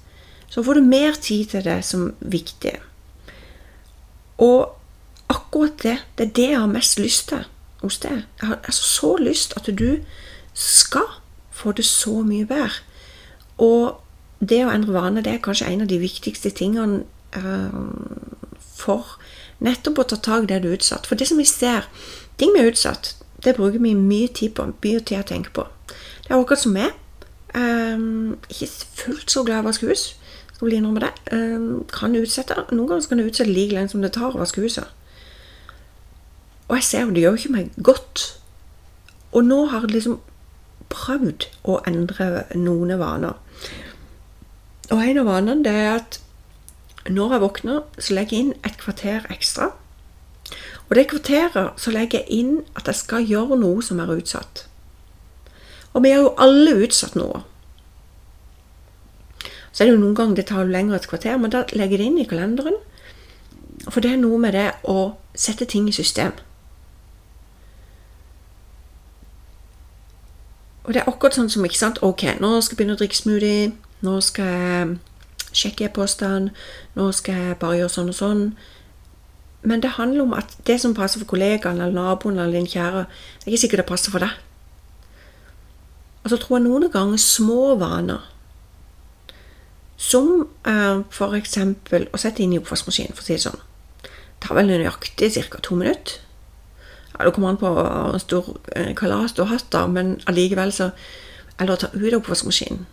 så 0.48 0.62
får 0.62 0.78
du 0.78 0.86
mer 0.86 1.16
tid 1.18 1.46
til 1.50 1.64
det 1.64 1.80
som 1.84 2.06
er 2.10 2.30
viktig. 2.34 2.76
Og 4.38 4.76
akkurat 5.32 5.82
det, 5.82 5.96
det 6.18 6.26
er 6.26 6.36
det 6.36 6.48
jeg 6.50 6.60
har 6.60 6.70
mest 6.70 6.98
lyst 7.00 7.28
til 7.32 7.44
hos 7.82 7.98
deg. 8.02 8.22
Jeg 8.40 8.48
har 8.48 8.60
altså 8.62 8.82
så 8.82 9.16
lyst 9.16 9.56
at 9.56 9.70
du 9.78 9.98
skal 10.54 11.08
få 11.50 11.72
det 11.72 11.84
så 11.84 12.22
mye 12.22 12.46
bedre. 12.46 12.82
Og 13.58 13.98
det 14.40 14.62
å 14.64 14.70
endre 14.72 14.94
vane, 14.94 15.22
det 15.22 15.32
er 15.32 15.42
kanskje 15.42 15.70
en 15.70 15.84
av 15.84 15.90
de 15.90 15.98
viktigste 16.02 16.50
tingene 16.50 17.02
eh, 17.38 17.74
for 18.58 19.16
nettopp 19.62 20.02
å 20.02 20.08
ta 20.10 20.18
tak 20.18 20.46
i 20.46 20.50
det 20.52 20.62
du 20.62 20.70
er 20.70 20.78
utsatt. 20.78 21.06
For 21.06 21.18
det 21.18 21.28
som 21.30 21.38
vi 21.38 21.46
ser, 21.48 21.86
ting 22.38 22.54
vi 22.54 22.62
er 22.62 22.72
utsatt, 22.72 23.14
det 23.42 23.56
bruker 23.58 23.82
vi 23.82 23.94
mye 23.98 24.30
tid 24.34 24.54
på, 24.56 24.66
mye 24.72 25.02
tid 25.02 25.22
å 25.22 25.28
tenke 25.28 25.54
på. 25.54 25.66
Det 26.22 26.30
er 26.30 26.40
akkurat 26.40 26.62
som 26.62 26.74
meg. 26.76 26.92
Um, 27.54 28.38
ikke 28.48 28.70
fullt 28.96 29.30
så 29.30 29.44
glad 29.44 29.60
i 29.60 29.64
å 29.64 29.68
vaske 29.68 29.88
hus. 29.90 30.04
Skal 30.54 30.68
bli 30.68 30.78
innrømme 30.78 31.02
det. 31.04 31.12
Um, 31.32 31.84
kan 31.92 32.16
utsette, 32.16 32.56
Noen 32.70 32.88
ganger 32.88 33.08
kan 33.08 33.20
det 33.20 33.28
utsette 33.30 33.52
like 33.52 33.74
lenge 33.74 33.92
som 33.92 34.04
det 34.04 34.14
tar 34.16 34.36
å 34.36 34.40
vaske 34.40 34.64
huset. 34.64 34.88
Og 36.68 36.78
jeg 36.78 36.88
ser 36.88 37.04
jo 37.04 37.12
det 37.12 37.24
gjør 37.24 37.40
ikke 37.40 37.54
meg 37.56 37.74
godt. 37.84 38.26
Og 39.32 39.44
nå 39.44 39.64
har 39.72 39.84
jeg 39.84 39.96
liksom 39.96 40.20
prøvd 40.92 41.48
å 41.68 41.78
endre 41.88 42.46
noen 42.56 42.94
vaner. 43.00 43.36
Og 44.92 45.00
en 45.00 45.20
av 45.22 45.28
vanene 45.28 45.64
det 45.64 45.72
er 45.72 45.94
at 45.98 46.18
når 47.08 47.34
jeg 47.34 47.42
våkner, 47.42 47.78
så 47.98 48.14
legger 48.14 48.36
jeg 48.36 48.44
inn 48.44 48.52
et 48.62 48.76
kvarter 48.78 49.24
ekstra. 49.32 49.72
Og 50.88 50.96
det 50.96 51.08
kvarteret 51.10 51.80
så 51.80 51.92
legger 51.94 52.20
jeg 52.22 52.42
inn 52.42 52.52
at 52.76 52.86
jeg 52.86 53.00
skal 53.00 53.26
gjøre 53.26 53.58
noe 53.58 53.82
som 53.84 54.00
er 54.02 54.12
utsatt. 54.12 54.66
Og 55.92 56.04
vi 56.04 56.12
er 56.12 56.22
jo 56.22 56.34
alle 56.40 56.76
utsatt 56.84 57.16
noe. 57.18 57.42
Så 59.72 59.82
er 59.82 59.88
det 59.88 59.94
jo 59.94 60.00
noen 60.02 60.16
ganger 60.16 60.40
det 60.40 60.46
tar 60.50 60.68
lengre 60.68 60.96
et 61.00 61.08
kvarter, 61.08 61.36
men 61.40 61.52
da 61.52 61.64
legger 61.72 61.98
jeg 61.98 62.00
det 62.00 62.08
inn 62.10 62.22
i 62.22 62.28
kalenderen. 62.28 62.78
For 63.88 64.04
det 64.04 64.12
er 64.12 64.20
noe 64.20 64.38
med 64.40 64.56
det 64.56 64.68
å 64.88 65.14
sette 65.34 65.66
ting 65.68 65.88
i 65.88 65.96
system. 65.96 66.34
Og 70.82 70.92
det 70.92 71.02
er 71.02 71.08
akkurat 71.08 71.36
sånn 71.38 71.50
som 71.52 71.64
ikke 71.64 71.78
sant, 71.78 72.02
Ok, 72.02 72.26
nå 72.42 72.58
skal 72.60 72.74
jeg 72.74 72.78
begynne 72.80 72.96
å 72.98 73.00
drikke 73.00 73.16
smoothie. 73.16 73.72
Nå 74.02 74.18
skal 74.20 74.48
jeg 74.50 74.94
sjekke 75.54 75.86
e-postene. 75.88 76.52
Nå 76.98 77.10
skal 77.16 77.38
jeg 77.38 77.58
bare 77.62 77.78
gjøre 77.80 77.96
sånn 77.96 78.12
og 78.12 78.18
sånn. 78.18 78.46
Men 79.62 79.82
det 79.82 79.94
handler 79.96 80.26
om 80.26 80.32
at 80.34 80.56
det 80.66 80.80
som 80.82 80.94
passer 80.94 81.22
for 81.22 81.30
kollegaen 81.30 81.78
eller 81.78 81.94
naboen 81.94 82.38
eller 82.38 82.58
din 82.58 82.66
kjære, 82.66 83.06
det 83.06 83.46
er 83.46 83.52
ikke 83.52 83.62
sikkert 83.62 83.84
det 83.84 83.90
passer 83.92 84.10
for 84.14 84.24
deg. 84.24 84.34
Og 86.22 86.30
så 86.30 86.38
tror 86.38 86.58
jeg 86.58 86.66
noen 86.66 86.90
ganger 86.92 87.18
små 87.18 87.74
vaner, 87.80 88.28
som 90.02 90.48
eh, 90.66 91.02
eksempel 91.38 92.08
å 92.10 92.18
sette 92.18 92.42
inn 92.42 92.54
i 92.54 92.58
oppvaskmaskinen, 92.58 93.14
for 93.14 93.22
å 93.22 93.26
si 93.26 93.36
det 93.36 93.44
sånn, 93.46 93.60
Det 94.02 94.48
tar 94.48 94.56
vel 94.58 94.66
nøyaktig 94.66 95.28
ca. 95.50 95.58
to 95.62 95.76
minutter. 95.76 96.18
Ja, 97.12 97.24
Det 97.24 97.34
kommer 97.34 97.48
an 97.48 97.56
på 97.56 98.18
stor 98.18 98.58
eh, 98.74 98.94
kalas 98.94 99.32
du 99.32 99.42
har 99.44 99.58
hatt, 99.58 99.70
da, 99.70 99.86
men 99.86 100.20
allikevel 100.26 100.72
så 100.72 100.92
Eller 101.60 101.74
å 101.74 101.76
ta 101.76 101.86
ut 101.92 102.12
av 102.14 102.22
oppvaskmaskinen. 102.22 102.86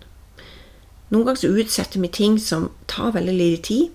Noen 1.09 1.25
ganger 1.25 1.39
så 1.41 1.47
utsetter 1.57 1.99
vi 1.99 2.07
ting 2.07 2.37
som 2.37 2.69
tar 2.87 3.13
veldig 3.15 3.33
lite 3.33 3.63
tid. 3.63 3.89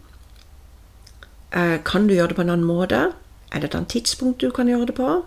Eh, 1.53 1.79
kan 1.85 2.09
du 2.09 2.14
gjøre 2.14 2.29
det 2.29 2.37
på 2.37 2.43
en 2.43 2.50
annen 2.50 2.67
måte? 2.67 3.12
Er 3.53 3.61
det 3.61 3.69
et 3.71 3.75
annet 3.75 3.93
tidspunkt 3.93 4.41
du 4.41 4.50
kan 4.50 4.67
gjøre 4.67 4.87
det 4.87 4.97
på? 4.99 5.25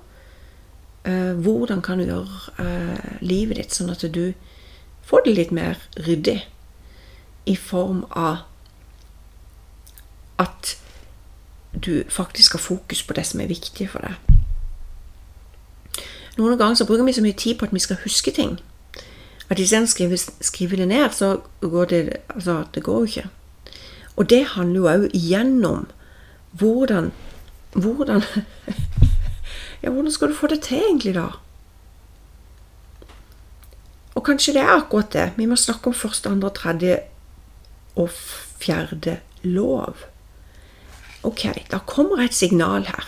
Eh, 1.07 1.33
hvordan 1.39 1.81
kan 1.81 1.99
du 1.99 2.03
gjøre 2.03 2.51
eh, 2.59 3.11
livet 3.23 3.61
ditt 3.61 3.75
sånn 3.75 3.93
at 3.93 4.03
du 4.11 4.33
får 5.07 5.23
det 5.23 5.35
litt 5.37 5.53
mer 5.55 5.79
ryddig? 6.03 6.41
I 7.47 7.55
form 7.55 8.03
av 8.11 8.43
at 10.37 10.75
du 11.71 12.03
faktisk 12.11 12.57
har 12.57 12.59
fokus 12.59 13.03
på 13.07 13.15
det 13.15 13.23
som 13.29 13.39
er 13.39 13.47
viktig 13.47 13.87
for 13.93 14.03
deg. 14.03 14.17
Noen 16.37 16.59
ganger 16.59 16.81
så 16.81 16.85
bruker 16.85 17.07
vi 17.07 17.15
så 17.15 17.23
mye 17.23 17.37
tid 17.39 17.55
på 17.57 17.65
at 17.65 17.73
vi 17.73 17.81
skal 17.81 18.01
huske 18.03 18.33
ting. 18.35 18.57
At 19.47 19.61
å 19.63 19.85
skriver 19.87 20.19
skrive 20.43 20.75
det 20.75 20.89
ned, 20.91 21.13
så 21.15 21.39
går 21.61 21.85
det 21.85 22.01
Altså, 22.35 22.65
det 22.75 22.83
går 22.83 22.97
jo 22.99 23.05
ikke. 23.05 23.29
Og 24.17 24.29
det 24.29 24.43
handler 24.57 24.79
jo 24.79 24.91
òg 24.91 25.15
igjennom 25.15 25.87
hvordan 26.51 27.11
Hvordan 27.77 28.23
Ja, 29.83 29.89
hvordan 29.89 30.11
skal 30.11 30.31
du 30.31 30.35
få 30.37 30.47
det 30.47 30.61
til, 30.65 30.81
egentlig, 30.81 31.13
da? 31.15 31.27
Og 34.17 34.23
kanskje 34.25 34.55
det 34.57 34.63
er 34.63 34.73
akkurat 34.73 35.13
det. 35.13 35.27
Vi 35.37 35.45
må 35.45 35.55
snakke 35.55 35.91
om 35.91 35.93
første, 35.93 36.29
andre, 36.29 36.49
tredje 36.49 36.99
og 37.95 38.09
fjerde 38.11 39.19
lov. 39.43 39.95
Ok, 41.23 41.45
da 41.71 41.79
kommer 41.85 42.23
et 42.23 42.33
signal 42.33 42.87
her. 42.89 43.05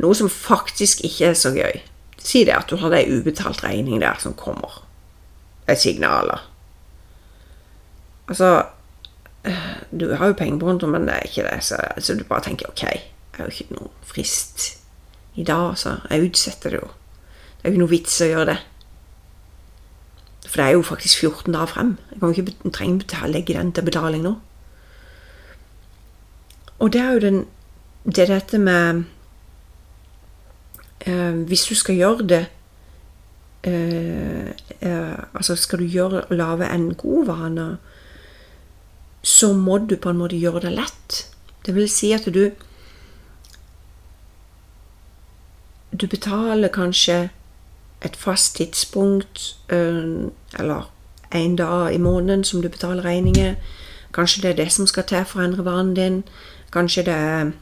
Noe 0.00 0.16
som 0.16 0.30
faktisk 0.32 1.04
ikke 1.04 1.32
er 1.32 1.36
så 1.38 1.52
gøy. 1.54 1.82
Si 2.22 2.44
det 2.46 2.54
at 2.56 2.70
du 2.70 2.78
har 2.80 2.94
ei 2.96 3.04
ubetalt 3.10 3.62
regning 3.64 4.00
der 4.00 4.18
som 4.22 4.34
kommer. 4.38 4.82
Et 5.68 5.78
signal. 5.78 6.38
Altså 8.28 8.62
Du 9.90 10.14
har 10.14 10.26
jo 10.26 10.32
penger 10.38 10.86
men 10.86 11.08
det 11.08 11.14
er 11.14 11.26
ikke 11.26 11.42
det, 11.42 11.64
så, 11.64 11.76
så, 11.98 12.14
du 12.14 12.24
bare 12.24 12.42
tenker 12.42 12.68
ok, 12.68 12.84
har 13.38 13.48
jo 13.48 13.56
ikke 13.56 13.78
noe 13.78 13.90
frist 14.06 14.66
i 15.34 15.44
dag, 15.48 15.72
så 15.78 15.96
jeg 16.10 16.28
utsetter 16.28 16.74
det 16.74 16.82
jo. 16.82 16.90
Det 17.56 17.64
er 17.64 17.70
jo 17.70 17.74
ikke 17.74 17.84
noe 17.84 17.94
vits 17.94 18.20
å 18.20 18.28
gjøre 18.28 18.48
det. 18.52 18.58
For 20.52 20.60
det 20.60 20.64
er 20.66 20.74
jo 20.76 20.84
faktisk 20.84 21.22
14 21.24 21.54
dager 21.54 21.70
frem. 21.70 21.92
Jeg 22.10 22.20
kan 22.20 22.32
jo 22.32 22.42
ikke 22.42 22.72
trenge 22.76 23.22
å 23.24 23.30
legge 23.30 23.56
den 23.56 23.70
til 23.72 23.86
betaling 23.86 24.24
nå. 24.26 24.34
Og 26.82 26.92
det 26.92 27.00
er 27.00 27.12
jo 27.14 27.22
den, 27.22 27.38
det 28.04 28.24
er 28.24 28.32
dette 28.34 28.58
med 28.58 29.04
eh, 31.06 31.38
Hvis 31.46 31.68
du 31.70 31.76
skal 31.78 31.94
gjøre 31.94 32.26
det 32.26 32.40
eh, 33.70 34.50
eh, 34.80 35.18
Altså 35.32 35.54
skal 35.56 35.78
du 35.78 35.86
gjøre, 35.86 36.24
lage 36.34 36.66
en 36.66 36.88
god 36.98 37.26
vane, 37.30 37.66
så 39.22 39.52
må 39.54 39.78
du 39.78 39.94
på 39.96 40.10
en 40.10 40.18
måte 40.18 40.36
gjøre 40.36 40.64
det 40.66 40.74
lett. 40.74 41.20
Det 41.62 41.74
vil 41.76 41.88
si 41.88 42.10
at 42.12 42.26
du 42.26 42.50
Du 46.00 46.06
betaler 46.06 46.68
kanskje 46.68 47.28
et 48.04 48.16
fast 48.16 48.56
tidspunkt, 48.56 49.56
eh, 49.68 50.30
eller 50.58 50.90
en 51.34 51.56
dag 51.56 51.94
i 51.94 51.98
måneden 51.98 52.44
som 52.44 52.62
du 52.62 52.68
betaler 52.68 53.04
regninger. 53.04 53.54
Kanskje 54.14 54.42
det 54.42 54.50
er 54.50 54.64
det 54.64 54.72
som 54.72 54.86
skal 54.86 55.04
til 55.04 55.24
for 55.24 55.40
å 55.40 55.44
endre 55.44 55.64
vanen 55.64 55.94
din. 55.94 56.24
Kanskje 56.72 57.04
det 57.04 57.14
er 57.14 57.52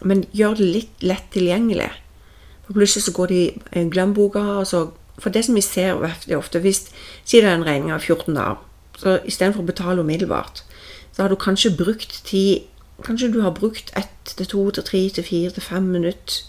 Men 0.00 0.24
gjør 0.32 0.54
det 0.54 0.66
litt 0.66 1.02
lett 1.02 1.24
tilgjengelig. 1.32 1.90
For 2.66 2.72
plutselig 2.72 3.02
så 3.02 3.12
går 3.12 3.26
det 3.26 3.54
i 3.74 3.88
glemmeboka. 3.90 4.64
For 5.18 5.30
det 5.30 5.44
som 5.44 5.54
vi 5.54 5.60
ser 5.60 5.94
veldig 5.94 6.36
ofte 6.36 6.60
Hvis 6.60 6.90
si 7.24 7.40
det 7.40 7.48
er 7.48 7.54
en 7.54 7.66
regning 7.66 7.92
av 7.92 8.00
14 8.00 8.34
dager, 8.34 8.56
så 8.96 9.18
istedenfor 9.24 9.62
å 9.62 9.66
betale 9.66 10.00
umiddelbart, 10.00 10.62
så 11.12 11.22
har 11.22 11.28
du 11.28 11.36
kanskje 11.36 11.76
brukt 11.76 12.22
tid 12.24 12.60
Kanskje 13.04 13.32
du 13.32 13.40
har 13.40 13.50
brukt 13.50 13.92
ett 13.96 14.36
til 14.36 14.46
to 14.46 14.70
til 14.70 14.82
tre 14.82 15.08
til 15.08 15.24
fire 15.24 15.50
til 15.50 15.62
fem 15.62 15.82
minutter 15.82 16.42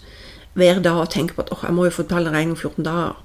hver 0.54 0.80
dag 0.82 1.02
og 1.02 1.10
tenke 1.10 1.34
på 1.34 1.44
at 1.44 1.52
oh, 1.54 1.64
jeg 1.66 1.74
må 1.74 1.84
jo 1.86 1.94
få 1.94 2.06
betale 2.06 2.32
regning 2.32 2.56
om 2.56 2.56
14 2.56 2.84
dager. 2.84 3.18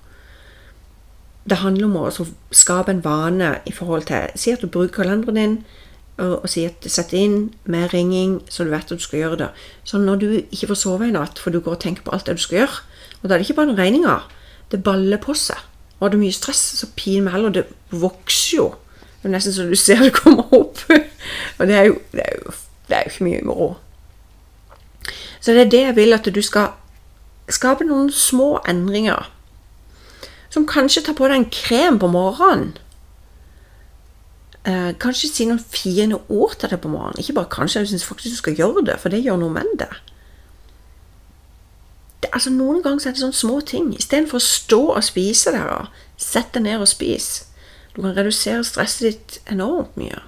Det 1.50 1.58
handler 1.62 1.86
om 1.88 1.98
å 2.00 2.06
altså, 2.10 2.26
skape 2.52 2.94
en 2.94 3.04
vane 3.06 3.58
i 3.70 3.74
forhold 3.74 4.08
til 4.10 4.34
Si 4.40 4.54
at 4.54 4.62
du 4.62 4.68
bruker 4.68 5.04
kalenderen 5.04 5.38
din, 5.38 5.58
og, 6.18 6.44
og 6.44 6.50
si 6.50 6.64
at 6.66 6.86
sett 6.90 7.14
inn 7.14 7.50
med 7.70 7.94
ringing, 7.94 8.40
så 8.50 8.64
du 8.64 8.72
vet 8.72 8.88
at 8.88 8.98
du 8.98 9.04
skal 9.04 9.20
gjøre 9.20 9.40
det. 9.44 9.50
Så 9.84 10.00
når 10.00 10.22
du 10.22 10.28
ikke 10.40 10.72
får 10.72 10.80
sove 10.80 11.10
i 11.10 11.14
natt, 11.14 11.40
for 11.42 11.52
du 11.52 11.60
går 11.60 11.76
og 11.76 11.84
tenker 11.84 12.06
på 12.06 12.14
alt 12.16 12.26
det 12.30 12.38
du 12.38 12.44
skal 12.44 12.64
gjøre 12.64 12.82
Og 13.22 13.30
da 13.30 13.34
er 13.34 13.42
det 13.42 13.48
ikke 13.50 13.58
bare 13.60 13.72
noen 13.72 13.82
regninger. 13.82 14.28
Det 14.72 14.84
baller 14.84 15.22
på 15.22 15.34
seg. 15.38 15.60
Og 15.98 16.08
har 16.08 16.14
du 16.14 16.20
mye 16.22 16.36
stress, 16.36 16.62
så 16.80 16.88
piner 16.96 17.26
meg 17.26 17.36
heller. 17.36 17.54
Det 17.56 17.66
vokser 17.92 18.58
jo. 18.58 18.68
Det 19.22 19.30
er 19.30 19.36
nesten 19.36 19.56
så 19.56 19.66
du 19.66 19.76
ser 19.80 20.04
det 20.06 20.14
kommer 20.14 20.52
opp. 20.54 20.82
og 21.58 21.68
det 21.68 21.76
er 21.76 21.90
jo, 21.90 22.00
det 22.14 22.26
er 22.26 22.40
jo, 22.40 22.56
det 22.88 22.98
er 22.98 23.06
jo 23.06 23.14
ikke 23.14 23.28
mye 23.28 23.46
moro. 23.48 23.70
Så 25.40 25.54
det 25.54 25.66
er 25.66 25.72
det 25.74 25.82
jeg 25.82 25.96
vil 25.98 26.14
at 26.14 26.28
du 26.36 26.42
skal 26.46 26.74
skape 27.52 27.86
noen 27.86 28.12
små 28.12 28.60
endringer. 28.68 29.30
Som 30.50 30.68
kanskje 30.68 31.04
tar 31.06 31.18
på 31.18 31.28
deg 31.30 31.38
en 31.38 31.50
krem 31.52 32.00
på 32.00 32.10
morgenen. 32.10 32.74
Eh, 34.66 34.92
kanskje 34.98 35.30
si 35.30 35.46
noen 35.46 35.62
fine 35.62 36.18
ord 36.30 36.56
til 36.60 36.72
deg 36.72 36.82
på 36.82 36.90
morgenen. 36.90 37.20
Ikke 37.22 37.38
bare 37.38 37.52
kanskje, 37.54 37.84
jeg 37.84 37.94
syns 37.94 38.06
faktisk 38.08 38.34
du 38.34 38.42
skal 38.42 38.56
gjøre 38.58 38.86
det, 38.88 39.00
for 39.00 39.14
det 39.14 39.22
gjør 39.22 39.38
noe 39.44 39.54
med 39.54 39.76
det. 39.80 39.92
det 42.24 42.32
altså 42.34 42.50
Noen 42.50 42.82
ganger 42.84 43.04
så 43.04 43.10
er 43.10 43.18
det 43.18 43.22
sånne 43.22 43.42
små 43.42 43.60
ting. 43.62 43.92
Istedenfor 43.94 44.42
å 44.42 44.48
stå 44.48 44.82
og 44.96 45.04
spise 45.06 45.54
der, 45.54 45.92
sett 46.18 46.54
deg 46.56 46.66
ned 46.66 46.82
og 46.82 46.90
spis. 46.90 47.46
Du 47.94 48.02
kan 48.02 48.16
redusere 48.16 48.64
stresset 48.64 49.06
ditt 49.06 49.38
enormt 49.52 49.94
mye. 50.00 50.24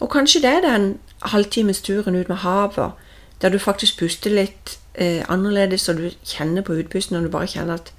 Og 0.00 0.10
kanskje 0.10 0.40
det 0.42 0.50
er 0.50 0.64
den 0.64 0.88
halvtimesturen 1.22 2.16
ut 2.16 2.28
med 2.28 2.42
havet, 2.42 2.96
der 3.42 3.52
du 3.52 3.58
faktisk 3.58 3.98
puster 4.00 4.32
litt 4.32 4.78
eh, 4.94 5.22
annerledes, 5.28 5.88
og 5.88 5.96
du 5.96 6.10
kjenner 6.24 6.62
på 6.62 6.76
utpusten, 6.78 7.16
og 7.16 7.26
du 7.26 7.32
bare 7.32 7.50
kjenner 7.50 7.80
at 7.80 7.92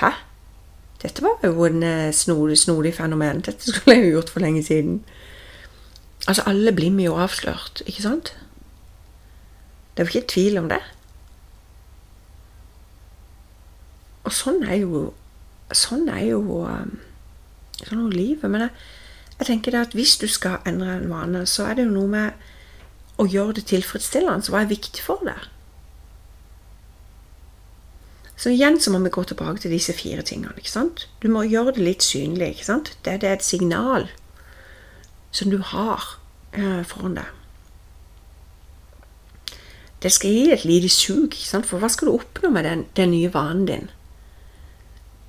Hæ? 0.00 0.12
Dette 1.02 1.22
var 1.22 1.40
jo 1.42 1.64
en 1.64 1.82
eh, 1.82 2.12
snodig, 2.12 2.58
snodig 2.58 2.94
fenomen. 2.94 3.40
Dette 3.40 3.64
skulle 3.64 3.96
jeg 3.96 4.04
jo 4.04 4.18
gjort 4.18 4.30
for 4.30 4.40
lenge 4.44 4.62
siden. 4.62 5.04
Altså, 6.28 6.42
alle 6.46 6.72
blir 6.72 6.92
vi 6.96 7.08
jo 7.08 7.16
avslørt, 7.16 7.82
ikke 7.86 8.02
sant? 8.02 8.34
Det 9.96 10.02
er 10.02 10.06
jo 10.06 10.18
ikke 10.18 10.28
tvil 10.28 10.58
om 10.58 10.68
det. 10.68 10.80
Og 14.24 14.32
sånn 14.32 14.62
er 14.62 14.82
jo 14.84 15.08
Sånn 15.70 16.08
er 16.10 16.24
jo 16.32 16.40
Sånn 17.80 18.00
er 18.06 18.14
livet. 18.14 18.50
Men 18.50 18.66
jeg, 18.66 18.70
jeg 19.38 19.46
tenker 19.48 19.74
det 19.74 19.80
at 19.86 19.96
hvis 19.96 20.16
du 20.20 20.26
skal 20.28 20.60
endre 20.68 20.98
en 20.98 21.10
vane, 21.10 21.46
så 21.46 21.70
er 21.70 21.78
det 21.78 21.86
jo 21.86 21.94
noe 21.94 22.10
med 22.10 23.20
å 23.20 23.26
gjøre 23.28 23.58
det 23.60 23.66
tilfredsstillende. 23.70 24.50
Hva 24.52 24.64
er 24.64 24.72
viktig 24.72 25.04
for 25.04 25.22
deg? 25.24 25.48
Så 28.40 28.54
igjen 28.54 28.80
så 28.80 28.92
må 28.92 29.02
vi 29.04 29.12
gå 29.12 29.22
tilbake 29.28 29.60
til 29.60 29.74
disse 29.74 29.92
fire 29.92 30.22
tingene. 30.24 30.54
ikke 30.56 30.72
sant? 30.72 31.08
Du 31.20 31.28
må 31.28 31.42
gjøre 31.44 31.74
det 31.76 31.84
litt 31.84 32.04
synlig. 32.06 32.54
ikke 32.54 32.64
sant? 32.64 32.94
Det, 33.04 33.20
det 33.20 33.28
er 33.28 33.36
et 33.36 33.44
signal 33.44 34.08
som 35.30 35.50
du 35.52 35.58
har 35.60 36.16
eh, 36.56 36.80
foran 36.88 37.18
deg. 37.18 37.28
Det 40.00 40.12
skal 40.12 40.32
gi 40.32 40.52
et 40.54 40.64
lite 40.64 40.88
sug, 40.88 41.28
ikke 41.28 41.50
sant? 41.50 41.68
for 41.68 41.82
hva 41.82 41.90
skal 41.92 42.08
du 42.08 42.16
oppnå 42.16 42.48
med 42.54 42.64
den, 42.64 42.86
den 42.96 43.12
nye 43.12 43.28
vanen 43.34 43.66
din? 43.68 43.90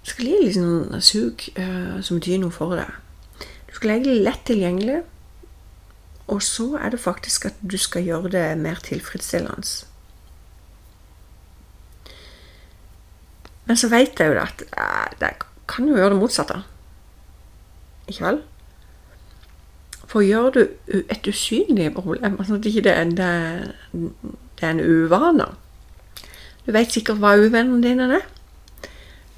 Det 0.01 0.13
skal 0.13 0.29
gi 0.29 0.37
litt 0.45 0.55
sånn 0.55 1.03
sug 1.03 1.43
eh, 1.59 1.99
som 1.99 2.21
betyr 2.21 2.39
noe 2.39 2.55
for 2.55 2.79
deg. 2.79 2.95
Du 3.67 3.75
skal 3.75 3.91
legge 3.91 4.07
det 4.07 4.23
lett 4.23 4.45
tilgjengelig, 4.47 5.01
og 6.31 6.39
så 6.47 6.77
er 6.79 6.95
det 6.95 7.03
faktisk 7.03 7.51
at 7.51 7.59
du 7.59 7.75
skal 7.75 8.07
gjøre 8.07 8.31
det 8.31 8.47
mer 8.63 8.79
tilfredsstillende. 8.87 9.90
Men 13.71 13.77
så 13.79 13.87
vet 13.87 14.19
jeg 14.19 14.33
jo 14.33 14.39
at 14.41 14.61
eh, 14.67 15.11
det 15.21 15.29
kan 15.71 15.85
jo 15.87 15.95
gjøre 15.95 16.11
det 16.11 16.19
motsatte. 16.19 16.57
Ikke 18.11 18.25
vel? 18.25 18.39
For 20.11 20.25
gjør 20.27 20.49
du 20.57 20.59
et 20.99 21.29
usynlig 21.31 21.93
problem, 21.95 22.35
altså 22.35 22.57
at 22.57 22.67
ikke 22.67 22.83
det 22.89 22.95
det, 23.15 23.29
det 24.59 24.67
er 24.67 24.73
en 24.73 24.83
uvane 24.83 25.45
Du 26.65 26.73
vet 26.75 26.91
sikkert 26.91 27.23
hva 27.23 27.37
uvennene 27.39 27.79
dine 27.79 28.09
er. 28.19 28.27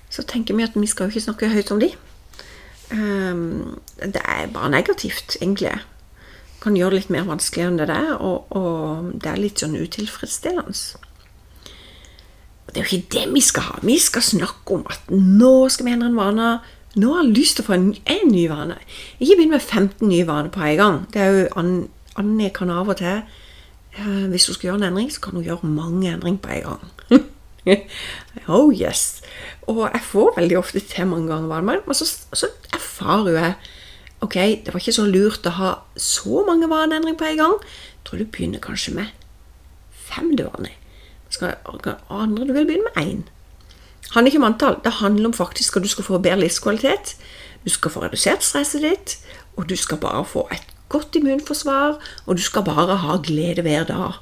Så 0.10 0.26
tenker 0.26 0.58
vi 0.58 0.66
at 0.66 0.74
vi 0.74 0.90
skal 0.90 1.06
jo 1.06 1.14
ikke 1.14 1.28
snakke 1.28 1.54
høyt 1.54 1.72
om 1.72 1.86
de. 1.86 1.94
Ehm, 2.92 3.78
det 4.02 4.26
er 4.26 4.50
bare 4.54 4.74
negativt, 4.74 5.38
egentlig. 5.42 5.78
Kan 6.62 6.74
gjøre 6.74 6.90
det 6.90 7.04
litt 7.04 7.14
mer 7.14 7.30
vanskelig 7.30 7.68
enn 7.68 7.78
det 7.78 7.90
er, 7.90 8.16
og, 8.18 8.50
og 8.50 9.14
det 9.14 9.30
er 9.30 9.46
litt 9.46 9.62
sånn 9.62 9.78
utilfredsstillende. 9.78 10.74
Det 12.74 12.82
er 12.82 12.88
jo 12.88 12.98
ikke 12.98 13.14
det 13.14 13.26
vi 13.36 13.42
skal 13.46 13.68
ha. 13.68 13.76
Vi 13.86 13.98
skal 14.02 14.24
snakke 14.26 14.74
om 14.80 14.86
at 14.90 15.12
nå 15.14 15.70
skal 15.70 15.86
vi 15.88 15.94
endre 15.94 16.10
en 16.10 16.18
vane. 16.18 16.48
Nå 16.98 17.12
har 17.14 17.24
jeg 17.24 17.36
lyst 17.38 17.58
til 17.58 17.66
å 17.66 17.68
få 17.70 17.76
en, 17.78 17.92
en 18.10 18.32
ny 18.32 18.48
vane. 18.50 18.78
Ikke 19.20 19.38
begynn 19.38 19.54
med 19.54 19.62
15 19.62 20.08
nye 20.10 20.26
vaner 20.30 20.50
på 20.54 20.62
en 20.66 20.80
gang. 20.80 20.98
Det 21.14 21.22
er 21.22 21.32
jo 21.38 21.46
Ann- 21.62 21.88
Anne 22.18 22.50
kan 22.54 22.70
av 22.74 22.90
og 22.94 22.98
til 23.00 23.24
Hvis 24.30 24.48
hun 24.50 24.56
skal 24.58 24.68
gjøre 24.68 24.80
en 24.82 24.88
endring, 24.90 25.10
så 25.14 25.22
kan 25.22 25.38
hun 25.38 25.46
gjøre 25.46 25.70
mange 25.70 26.10
endringer 26.10 26.42
på 26.42 26.50
en 26.50 26.64
gang. 26.66 27.24
oh 28.58 28.74
yes. 28.74 29.22
Og 29.70 29.84
jeg 29.86 30.02
får 30.10 30.34
veldig 30.38 30.58
ofte 30.58 30.82
til 30.82 31.08
mange 31.08 31.30
ganger 31.30 31.48
vaner, 31.52 31.82
men 31.86 31.98
så, 31.98 32.08
så 32.34 32.50
erfarer 32.74 33.38
jeg 33.38 33.54
Ok, 34.24 34.36
det 34.64 34.72
var 34.72 34.80
ikke 34.80 34.96
så 34.96 35.04
lurt 35.04 35.46
å 35.50 35.52
ha 35.58 35.70
så 36.00 36.46
mange 36.48 36.70
vaneendringer 36.72 37.18
på 37.20 37.26
en 37.28 37.42
gang. 37.42 37.56
Jeg 37.60 38.06
tror 38.08 38.22
du 38.22 38.30
begynner 38.32 38.62
kanskje 38.64 38.94
med 38.96 39.10
fem 40.08 40.30
du 40.40 40.46
vaner. 40.48 40.72
Skal, 41.34 41.56
andre 42.10 42.46
du 42.46 42.54
vil 42.54 42.68
begynne 42.68 42.90
med 42.92 43.04
én. 43.04 43.24
handler 44.14 44.30
ikke 44.30 44.38
om 44.38 44.44
antall. 44.44 44.76
Det 44.84 44.92
handler 45.02 45.26
om 45.26 45.34
faktisk 45.34 45.78
at 45.78 45.84
du 45.84 45.90
skal 45.90 46.04
få 46.04 46.18
bedre 46.18 46.40
livskvalitet. 46.40 47.16
Du 47.66 47.70
skal 47.70 47.92
få 47.92 48.04
redusert 48.04 48.44
stresset 48.44 48.82
ditt, 48.82 49.18
og 49.58 49.70
du 49.70 49.76
skal 49.76 49.98
bare 49.98 50.26
få 50.26 50.48
et 50.52 50.68
godt 50.90 51.16
immunforsvar, 51.16 51.98
og 52.26 52.38
du 52.38 52.42
skal 52.42 52.64
bare 52.64 52.96
ha 52.96 53.18
glede 53.24 53.62
hver 53.62 53.84
dag. 53.84 54.20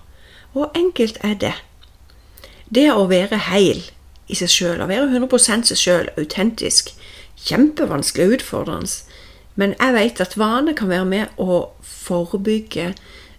Og 0.53 0.71
enkelt 0.75 1.17
er 1.21 1.33
det. 1.33 1.53
Det 2.75 2.87
å 2.93 3.07
være 3.11 3.37
heil 3.51 3.83
i 4.31 4.35
seg 4.35 4.49
sjøl, 4.49 4.81
å 4.81 4.87
være 4.87 5.09
100 5.11 5.67
seg 5.67 5.77
sjøl, 5.77 6.09
autentisk, 6.17 6.93
kjempevanskelig 7.43 8.27
og 8.27 8.37
utfordrende. 8.37 8.91
Men 9.55 9.75
jeg 9.79 9.93
vet 9.97 10.21
at 10.23 10.37
vaner 10.39 10.77
kan 10.77 10.89
være 10.89 11.05
med 11.05 11.41
å 11.41 11.65
forebygge, 11.81 12.93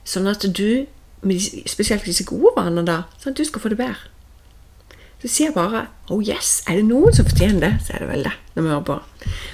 sånn 0.04 0.28
at 0.28 0.44
du, 0.44 0.84
med 1.22 1.38
de- 1.38 1.62
spesielt 1.70 2.04
disse 2.04 2.24
gode 2.28 2.52
vanene, 2.56 2.84
da, 2.86 2.96
sånn 3.22 3.32
at 3.32 3.38
du 3.40 3.44
skal 3.46 3.62
få 3.62 3.70
det 3.72 3.78
bedre. 3.78 4.08
Så 5.22 5.28
sier 5.30 5.46
jeg 5.52 5.54
bare 5.54 5.84
oh 6.10 6.18
yes, 6.24 6.64
er 6.66 6.80
det 6.80 6.86
noen 6.88 7.14
som 7.14 7.28
fortjener 7.28 7.60
det, 7.62 7.72
så 7.86 7.94
er 7.94 8.02
det 8.02 8.08
vel 8.10 8.24
det. 8.26 8.32
når 8.56 8.62
vi 8.62 8.68
hører 8.72 8.86
på. 8.88 8.96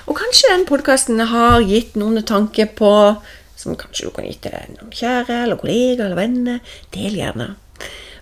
Og 0.09 0.17
kanskje 0.17 0.49
den 0.55 0.65
podkasten 0.67 1.21
har 1.29 1.61
gitt 1.61 1.95
noen 2.01 2.23
tanker 2.25 2.67
på 2.79 2.93
som 3.59 3.77
kanskje 3.77 4.07
du 4.09 4.15
kan 4.17 4.25
gi 4.25 4.37
til 4.41 4.55
noen 4.79 4.91
kjære, 4.95 5.43
eller 5.45 5.59
kollegaer 5.61 6.07
eller 6.07 6.17
venner. 6.17 6.61
Del 6.95 7.19
gjerne. 7.19 7.51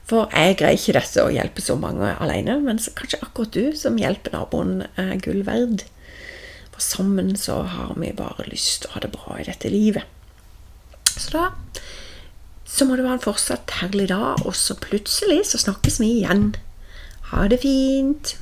For 0.06 0.30
jeg 0.34 0.56
greier 0.58 0.78
ikke 0.78 0.94
dette 0.98 1.22
å 1.22 1.32
hjelpe 1.34 1.62
så 1.62 1.76
mange 1.78 2.12
alene, 2.22 2.58
men 2.62 2.78
kanskje 2.78 3.18
akkurat 3.22 3.52
du 3.54 3.76
som 3.78 3.98
hjelper 4.00 4.34
naboen 4.34 4.84
er 4.96 5.16
gull 5.22 5.42
verd. 5.46 5.84
For 6.72 6.82
sammen 6.84 7.34
så 7.40 7.62
har 7.72 7.94
vi 7.96 8.12
bare 8.16 8.46
lyst 8.50 8.82
til 8.82 8.90
å 8.90 8.96
ha 8.96 9.00
det 9.06 9.12
bra 9.14 9.38
i 9.40 9.46
dette 9.48 9.70
livet. 9.72 10.04
Så 11.16 11.30
da 11.32 11.46
så 12.76 12.85
må 12.85 12.97
det 12.99 13.06
være 13.06 13.16
en 13.16 13.25
fortsatt 13.25 13.78
herlig 13.80 14.11
dag, 14.11 14.42
og 14.45 14.52
så 14.56 14.76
plutselig 14.76 15.47
så 15.49 15.60
snakkes 15.62 15.97
vi 16.02 16.10
igjen. 16.19 16.50
Ha 17.32 17.47
det 17.49 17.62
fint. 17.62 18.36